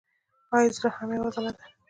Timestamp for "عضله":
1.29-1.51